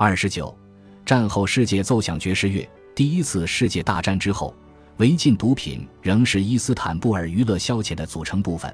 [0.00, 0.56] 二十九，
[1.04, 2.70] 战后世界奏响爵士乐。
[2.94, 4.54] 第一次世界大战之后，
[4.98, 8.72] 违禁毒品仍是伊斯坦布尔娱乐消遣的组成部分，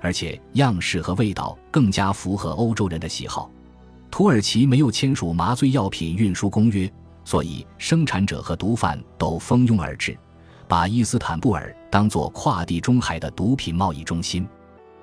[0.00, 3.50] 而且样式和味道更加符合欧洲人的喜好。
[4.12, 6.88] 土耳其没有签署麻醉药品运输公约，
[7.24, 10.16] 所以生产者和毒贩都蜂拥而至，
[10.68, 14.46] 把伊斯坦布尔当作跨地中海的毒品贸易中心。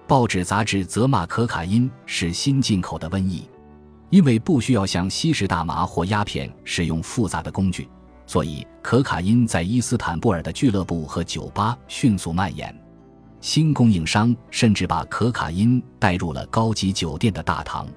[0.08, 3.44] 报纸杂志责骂可卡因是新进口的瘟疫，
[4.10, 7.88] 因为不需要像吸食大麻或鸦片使用复杂的工具，
[8.26, 12.74] 所以可卡因在伊斯坦布尔的俱乐部和酒吧迅速蔓延。
[13.42, 17.88] 新供应商甚至把可卡因带入了高级酒店的大堂。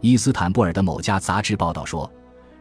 [0.00, 2.10] 伊斯坦布尔的某家杂志报道说，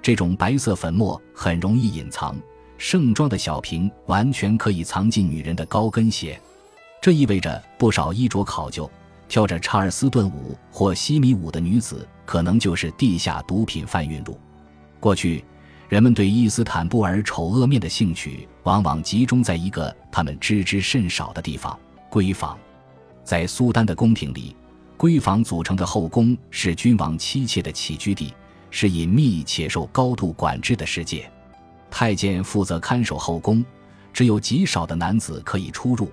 [0.01, 2.35] 这种白色粉末很容易隐藏，
[2.77, 6.39] 盛装的小瓶完全可以藏进女人的高跟鞋。
[7.01, 8.89] 这意味着不少衣着考究、
[9.27, 14.39] 跳着查尔斯顿舞或西米舞的女子，可能就是地下毒品贩运入。
[15.01, 15.43] 过去，
[15.89, 21.77] 人们对伊斯坦布尔丑恶面的兴趣往往集中在一个他们知之甚少的地方——
[22.09, 22.57] 闺房。
[23.25, 24.55] 在苏丹的宫廷里。
[24.97, 28.33] 闺房组成的后宫是君王妻妾的起居地，
[28.69, 31.29] 是隐秘且受高度管制的世界。
[31.89, 33.65] 太监负责看守后宫，
[34.13, 36.09] 只有极少的男子可以出入，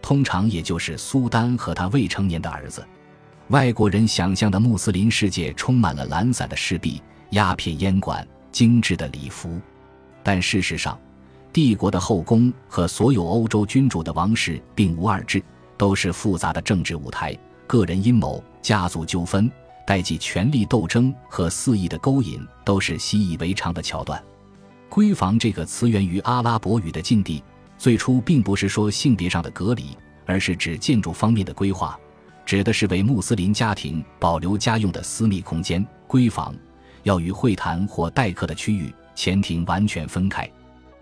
[0.00, 2.82] 通常也就是苏丹和他未成年的儿子。
[3.48, 9.58] 外国人想象的穆斯林世界充满了懒散的侍婢、鸦片烟馆、精致的礼服，
[10.22, 10.98] 但事实上，
[11.50, 15.42] 帝国的后宫和所有欧洲君主的王室并无二致，
[15.78, 17.34] 都是复杂的政治舞台。
[17.66, 19.50] 个人阴谋、家族纠纷、
[19.86, 24.22] 代际权力斗争和肆意的勾引，都是习以为常的桥段。
[24.90, 27.42] 闺房这个词源于阿拉伯语的禁地，
[27.78, 31.98] 最初并不是说性别上的隔离，而是指建筑方面的规划，
[32.48, 35.86] 指的是为穆斯林家庭保留家用的私密空间。
[36.08, 36.54] 闺房
[37.02, 40.50] 要与会谈或待客的区域、前庭完全分开。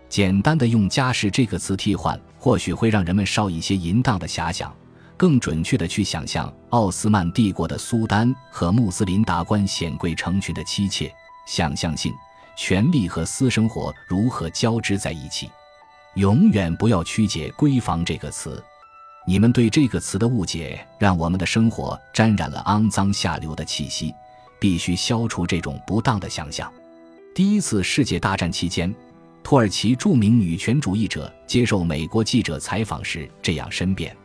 [0.09, 4.75] 简单的用“家室”这个词替换，或许会让人们少一些淫荡的遐想。
[5.15, 11.09] 更准确的去想象奥斯曼帝国的苏丹和穆斯林达官显贵成群的妻妾，
[11.47, 12.13] 想象性、
[12.57, 15.49] 权力和私生活如何交织在一起。
[16.15, 18.61] 永远不要曲解“闺房”这个词，
[19.29, 24.13] 你们对这个词的误解让我们的生活沾染了肮脏下流的气息。
[24.59, 26.71] 必须消除这种不当的想象。
[27.35, 28.93] 第一次世界大战期间，
[29.43, 34.15] 土耳其著名女权主义者接受美国记者采访时这样申辩。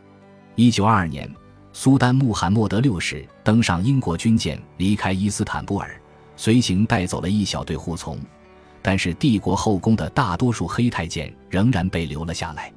[0.55, 1.31] 一九二二年，
[1.71, 6.01] 苏丹穆罕默德六世登上英国军舰，离开伊斯坦布尔，
[6.35, 8.17] 随行带走了一小队护从，
[8.81, 12.73] 但是帝国后宫的大多数黑太监仍然被留了下来，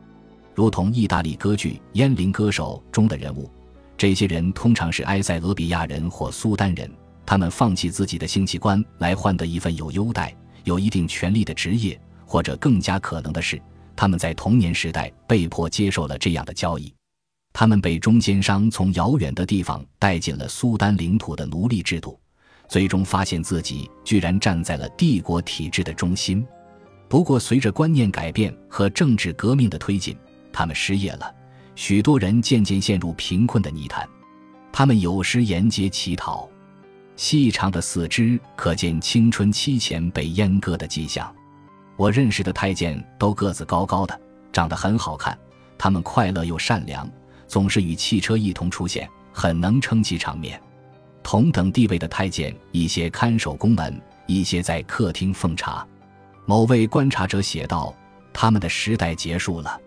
[0.56, 3.48] 如同意大利歌剧《烟林歌手》中的人物。
[3.94, 6.90] 这些人通常是埃塞俄比亚人或苏丹人，
[7.26, 10.34] 他们放弃自己的性器官来换得一份有优待、
[10.64, 13.60] 有一定权利的职业，或者更加可能的是，
[13.94, 16.90] 他们在童年时代被迫接受了这样的交易。
[17.52, 22.18] 他们被中间商从遥远的地方带进了苏丹领土的奴隶制度，
[22.66, 26.46] 最终发现自己居然站在了帝国体制的中心。
[27.08, 30.16] 不过，随着观念改变和政治革命的推进，
[30.56, 31.34] 他们失业了，
[31.74, 34.08] 许多人渐渐陷入贫困的泥潭。
[34.72, 36.48] 他们有时沿街乞讨，
[37.14, 41.30] 细长的四肢可见青春期前被阉割的迹象。
[41.94, 44.18] 我认识的太监都个子高高的，
[44.50, 45.38] 长得很好看，
[45.76, 47.06] 他们快乐又善良。
[47.46, 50.58] 总是与汽车一同出现，很能撑起场面。
[51.22, 55.86] 同等地位的太监，一些看守宫门，一些在客厅奉茶。
[56.46, 57.94] 某位观察者写道
[58.32, 59.78] ：“他们的时代结束了。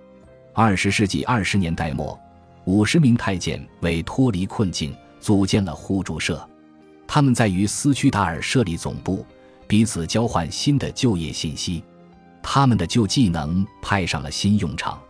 [0.61, 2.19] 二十世纪二十年代末，
[2.65, 6.45] 五十名太监为脱离困境，组建了互助社。
[7.07, 9.25] 他们在于斯屈达尔设立总部，
[9.69, 11.81] 彼此交换新的就业信息。
[12.43, 15.01] 他们的旧技能派上了新用场。”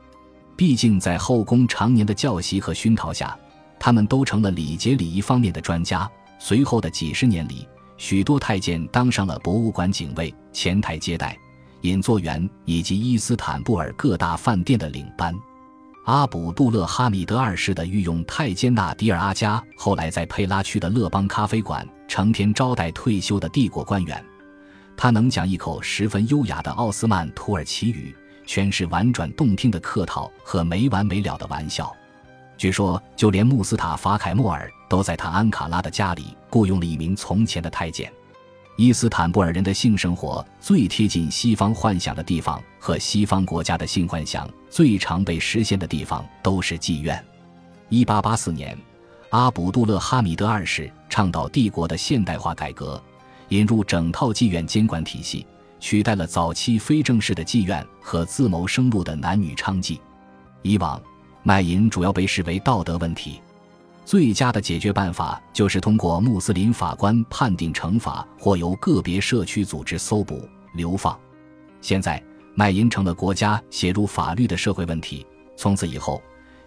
[0.55, 3.35] 毕竟，在后宫常年的教习和熏陶下，
[3.79, 6.07] 他们都成了礼节礼仪方面的专家。
[6.37, 7.67] 随后的几十年里，
[7.97, 11.35] 许多太监当上了博物馆警卫、前台接待、
[11.81, 15.33] 引座员以及伊斯坦布尔各大饭店的领班。
[16.05, 24.23] 阿卜杜勒哈米德二世的御用太监纳迪尔阿加，后来在佩拉区的勒邦咖啡馆成天招待退休的帝国官员。
[24.97, 28.15] 他能讲一口十分优雅的奥斯曼土耳其语。
[28.45, 31.95] 全是婉转动听的客套和没完没了的玩笑。
[32.57, 38.11] 据说，就连穆斯塔法·凯莫尔都在他安卡拉的家里雇佣了一名从前的太监。
[38.79, 47.21] 伊斯坦布尔人的性生活最贴近西方幻想的地方和西方国家的性幻想最常被实现的地方都是妓院。
[47.89, 48.77] 1884年，
[49.31, 53.03] 阿卜杜勒哈米德二世倡导帝国的现代化改革，
[53.49, 55.45] 引入整套妓院监管体系，
[55.81, 59.99] 取代了早期非正式的妓院和自谋生路的男女娼妓。
[60.61, 61.01] 以往，
[61.43, 63.41] 卖淫主要被视为道德问题，
[64.09, 71.15] 最佳的解决办法就是通过穆斯林法官判定惩罚，或由个别社区组织搜捕、流放。
[71.79, 72.19] 现在，
[72.55, 75.23] 卖淫成了国家写入法律的社会问题。
[75.55, 76.19] 从此以后，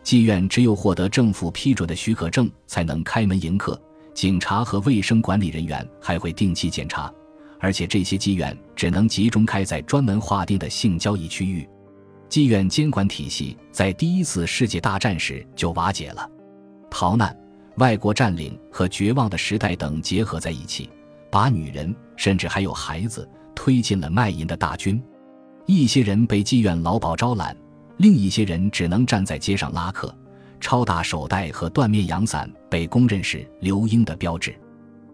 [0.04, 3.76] 妓院只有获得政府批准的许可证才能开门迎客。
[4.14, 7.12] 警察和卫生管理人员还会定期检查，
[7.58, 11.68] 而且这些妓院只能集中开在专门划定的性交易区域。
[12.28, 16.30] 妓院监管体系在第一次世界大战时就瓦解了。
[16.92, 17.34] 逃难、
[17.78, 20.90] 外国占领和绝望的时代等结合在一起，
[21.30, 25.02] 把女人甚至还有孩子推进了卖淫的大军。
[25.64, 27.56] 一些人被妓院老鸨招揽，
[27.96, 30.14] 另一些人只能站在街上拉客。
[30.60, 34.54] 超大手袋和缎面阳伞被公认是刘英的标志。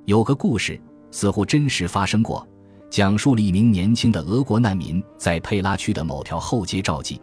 [0.05, 0.79] 有个故事
[1.11, 2.47] 似乎真实发生过，
[2.91, 7.19] 讲述了一名年轻的俄国难民在佩拉区的某条后街召妓，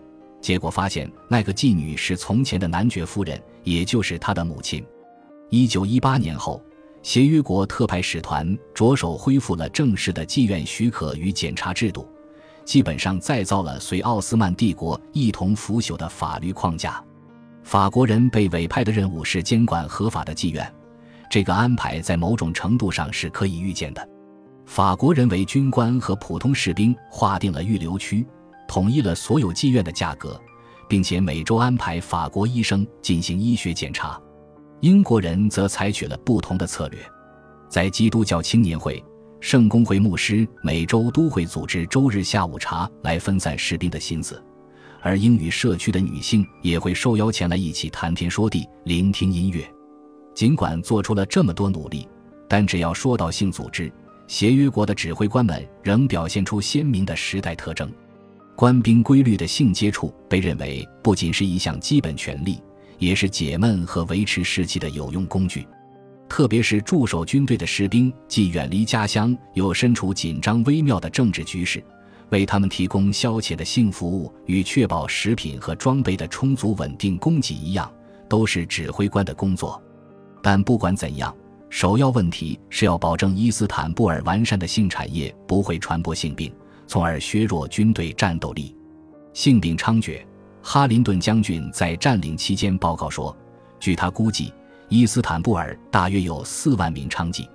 [0.45, 4.85] 结果发现那个妓女是从前的男爵夫人，也就是他的母亲。
[5.49, 6.63] 一九一八年后，
[7.01, 12.07] 协约国特派使团着手恢复了正式的妓院许可与检查制度，
[12.63, 17.03] 基本上再造了随奥斯曼帝国一同腐朽的法律框架。
[17.63, 20.71] 法国人被委派的任务是监管合法的妓院，
[21.27, 24.09] 这个安排在某种程度上是可以预见的。
[24.67, 28.23] 法国人为军官和普通士兵划定了预留区，
[28.67, 30.39] 统一了所有妓院的价格，
[30.87, 34.19] 并且每周安排法国医生进行医学检查。
[34.81, 36.99] 英国人则采取了不同的策略，
[37.69, 39.03] 在基督教青年会、
[39.39, 44.43] 圣公会牧师每周都会组织周日下午茶来分散士兵的心思。
[45.01, 49.63] 而英语社区的女性也会受邀前来一起谈天说地、聆听音乐。
[50.33, 52.07] 尽管做出了这么多努力，
[52.49, 53.91] 但只要说到性组织，
[54.27, 57.89] 协约国的指挥官们仍表现出鲜明的时代特征。
[58.55, 62.61] 官兵规律的性接触被认为不仅是一项基本权利，
[62.97, 65.67] 也是解闷和维持士气的有用工具。
[66.29, 71.83] 特别是驻守军队的士兵，既远离家乡，又身处紧张微妙的政治局势。
[72.29, 77.91] 为他们提供消遣的性服务与确保食品和装备的充足稳定供给一样，
[78.27, 79.79] 都是指挥官的工作。
[80.41, 81.35] 但不管怎样，
[81.69, 86.51] 首要问题是要保证伊斯坦布尔完善的性产业不会传播性病，
[86.87, 88.75] 从而削弱军队战斗力。
[89.33, 90.25] 性病猖獗，
[90.61, 93.35] 哈林顿将军在占领期间报告说，
[93.79, 94.53] 据他估计，
[94.89, 97.47] 伊斯坦布尔大约有四万名娼妓。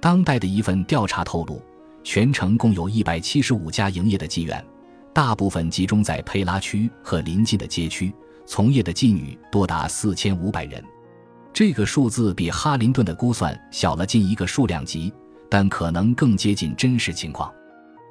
[0.00, 1.60] 当代的一份调查透露。
[2.08, 4.64] 全城共有一百七十五家营业的妓院，
[5.12, 8.14] 大部分集中在佩拉区和邻近的街区，
[8.46, 10.80] 从业的妓女多达四千五百人。
[11.52, 15.12] 这个数字比哈林顿的估算小了近一个数量级，
[15.50, 17.52] 但可能更接近真实情况。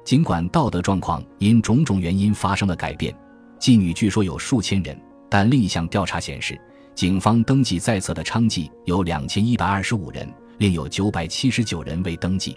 [0.06, 3.12] 尽管道德状况因种种原因发生了改变，
[3.58, 4.96] 妓女据说有数千人，
[5.28, 6.56] 但另一项调查显示，
[6.94, 12.56] 警方登记在册的娼妓有两千一百二十五人，另有九百七十九人未登记。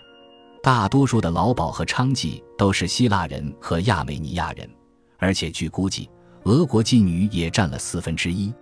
[0.62, 4.70] 大多数的劳保和娼妓都是希腊人和亚美尼亚人，
[5.18, 6.08] 而且据估计，
[6.44, 8.54] 俄国妓女也占了四分之一。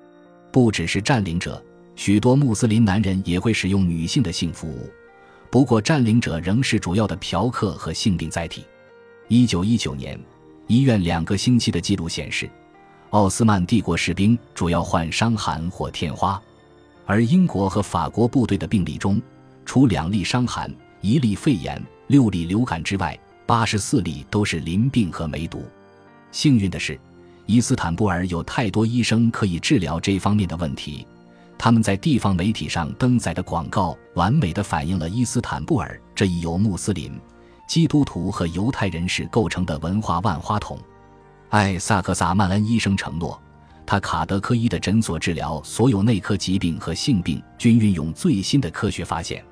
[0.49, 1.61] 不只是占领者，
[1.97, 4.89] 许多穆斯林男人也会使用女性的性服务。
[5.51, 8.63] 不过，占领者仍是主要的嫖客和性病载体。
[9.29, 10.17] 一九一九年，
[10.67, 12.49] 医院两个星期的记录显示，
[13.09, 16.41] 奥斯曼帝国士兵主要患伤寒或天花，
[17.05, 19.21] 而英国和法国部队的病例中，
[19.65, 20.73] 除两例伤寒。
[21.01, 25.63] 一例肺炎，六例流感之外，八十四例都是淋病和梅毒。
[26.31, 26.97] 幸运的是，
[27.45, 31.05] 伊斯坦布尔有太多医生可以治疗这方面的问题。
[31.57, 37.11] 他们在地方媒体上登载的广告，完美的反映了伊斯坦布尔这一由穆斯林、
[37.67, 40.79] 基督徒和犹太人士构成的文化万花筒。
[41.49, 43.39] 艾萨克萨曼恩医生承诺，
[43.85, 49.43] 他卡德科伊的诊所治疗所有内科疾病和性病均运用最新的科学发现。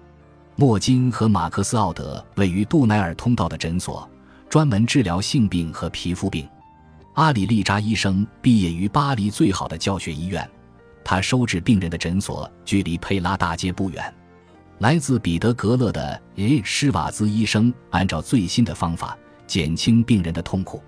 [0.55, 4.09] 莫金和马克思·奥德位于杜奈尔通道的诊所，
[4.49, 6.47] 专门治疗性病和皮肤病。
[7.15, 10.49] 阿里利扎医生毕业于巴黎最好的教学医院，
[11.03, 14.13] 他收治病人的诊所距离佩拉大街不远。
[14.79, 19.17] 来自彼得格勒的耶施瓦兹医生按照最新的方法
[19.47, 20.81] 减轻病人的痛苦。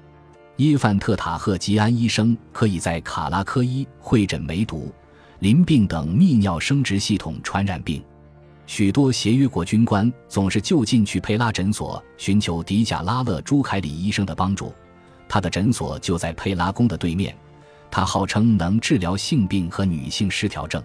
[0.57, 4.91] 伊范特塔赫吉安医生可以在卡拉科伊会诊梅毒、
[5.39, 8.03] 淋病等泌尿生殖系统传染病。
[8.65, 14.73] 许多协约国军官总是就近去佩拉诊所寻求迪贾拉勒朱凯里医生的帮助，
[15.29, 17.33] 他的诊所就在佩拉宫的对面。
[17.89, 20.83] 他号称能治疗性病和女性失调症。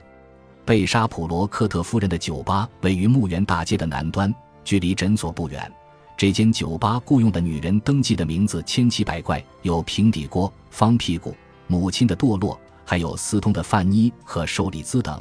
[0.64, 4.33] 贝沙普罗科特夫人的酒吧位于墓园大街的南端，
[4.64, 5.71] 距离诊所不远。
[6.16, 11.35] 这间酒吧雇佣的女人登记的名字千奇百怪，有平底锅、方屁股、
[11.66, 15.21] 母亲的堕落，还有私通的范妮和受利兹等。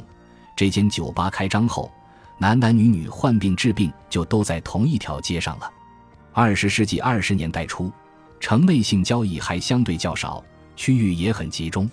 [0.54, 1.90] 这间酒吧开张后，
[2.38, 5.68] 男男女女患病治病就都在同一条街上了。
[6.32, 7.90] 二十世纪二十年代初，
[8.38, 10.42] 城内性交易还相对较少，
[10.76, 11.90] 区域也很集中，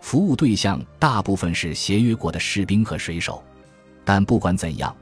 [0.00, 3.42] 服务对象大部分是协约国的士兵和水手。
[4.04, 4.94] 但不管怎样。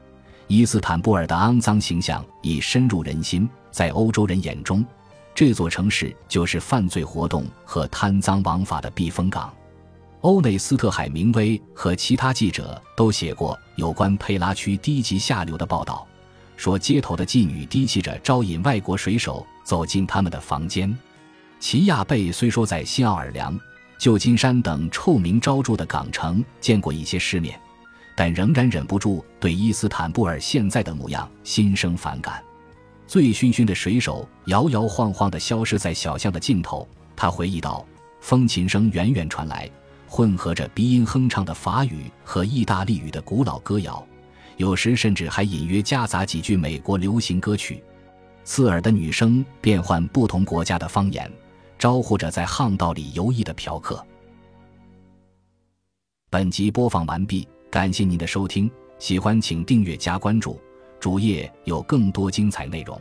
[0.49, 4.81] 伊斯坦布尔的肮脏形象已深入人心，在欧洲人眼中，
[5.35, 9.53] 这座城市就是犯罪活动和贪赃枉法的避风港。
[10.21, 16.07] 欧内斯特·海明威和其他记者都写过有关佩拉区低级下流的报道，
[16.55, 20.97] 说街头的妓女低气着招引外国水手走进他们的房间。
[21.59, 23.59] 齐亚贝虽说在新奥尔良、
[23.97, 27.59] 旧金山等臭名昭著的港城见过一些世面。
[28.15, 32.43] 但仍然忍不住对伊斯坦布尔现在的模样心生反感。
[33.05, 36.87] 醉醺醺的水手摇摇晃晃地消失在小巷的尽头。
[37.15, 37.85] 他回忆道
[38.19, 39.69] ：“风琴声远远传来，
[40.07, 44.03] 混合着鼻音哼唱的法语和意大利语的古老歌谣，
[44.57, 47.83] 有时甚至还隐约夹杂几句美国流行歌曲。
[48.43, 51.31] 刺耳的女声变换不同国家的方言，
[51.77, 54.05] 招呼着在巷道里游弋的嫖客。”
[56.29, 57.47] 本集播放完毕。
[57.69, 60.57] 感谢您的收听，喜欢请订阅加关注，
[61.01, 62.99] 主页有更多精彩内容。